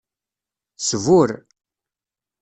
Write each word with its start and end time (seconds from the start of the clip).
Sburr. 0.87 1.31